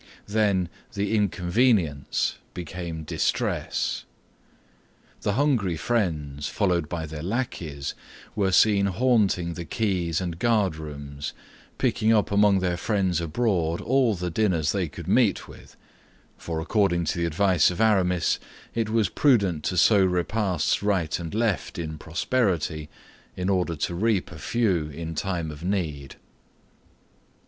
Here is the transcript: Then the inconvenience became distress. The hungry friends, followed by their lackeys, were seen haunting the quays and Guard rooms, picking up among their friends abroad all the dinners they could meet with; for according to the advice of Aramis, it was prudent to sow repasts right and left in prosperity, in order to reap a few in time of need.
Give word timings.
Then 0.25 0.67
the 0.93 1.13
inconvenience 1.13 2.39
became 2.55 3.03
distress. 3.03 4.03
The 5.21 5.33
hungry 5.33 5.77
friends, 5.77 6.47
followed 6.47 6.89
by 6.89 7.05
their 7.05 7.21
lackeys, 7.21 7.93
were 8.35 8.51
seen 8.51 8.87
haunting 8.87 9.53
the 9.53 9.63
quays 9.63 10.19
and 10.19 10.39
Guard 10.39 10.75
rooms, 10.77 11.33
picking 11.77 12.11
up 12.11 12.31
among 12.31 12.61
their 12.61 12.77
friends 12.77 13.21
abroad 13.21 13.79
all 13.79 14.15
the 14.15 14.31
dinners 14.31 14.71
they 14.71 14.87
could 14.87 15.07
meet 15.07 15.47
with; 15.47 15.77
for 16.35 16.59
according 16.59 17.05
to 17.05 17.19
the 17.19 17.25
advice 17.27 17.69
of 17.69 17.79
Aramis, 17.79 18.39
it 18.73 18.89
was 18.89 19.07
prudent 19.07 19.63
to 19.65 19.77
sow 19.77 20.03
repasts 20.03 20.81
right 20.81 21.19
and 21.19 21.35
left 21.35 21.77
in 21.77 21.99
prosperity, 21.99 22.89
in 23.37 23.49
order 23.49 23.75
to 23.75 23.93
reap 23.93 24.31
a 24.31 24.39
few 24.39 24.89
in 24.89 25.13
time 25.13 25.51
of 25.51 25.63
need. 25.63 26.15